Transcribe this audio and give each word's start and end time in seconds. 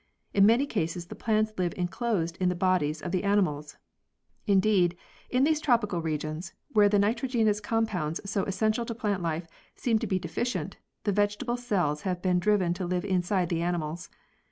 In 0.33 0.47
many 0.47 0.65
cases 0.65 1.05
the 1.05 1.13
plants 1.15 1.53
live 1.59 1.75
enclosed 1.77 2.35
in 2.37 2.49
the 2.49 2.55
bodies 2.55 3.03
of 3.03 3.11
the 3.11 3.23
animals! 3.23 3.77
Indeed, 4.47 4.97
in 5.29 5.43
these 5.43 5.61
tropical 5.61 6.01
regions 6.01 6.53
where 6.69 6.89
the 6.89 6.97
nitrogenous 6.97 7.59
compounds 7.59 8.19
so 8.25 8.43
essential 8.45 8.83
to 8.87 8.95
plant 8.95 9.21
life 9.21 9.45
seem 9.75 9.99
to 9.99 10.07
be 10.07 10.17
deficient, 10.17 10.77
the 11.03 11.11
vegetable 11.11 11.55
cells 11.55 12.01
have 12.01 12.19
been 12.19 12.39
driven 12.39 12.73
to 12.73 12.87
live 12.87 13.05
inside 13.05 13.49
the 13.49 13.61
animals. 13.61 14.09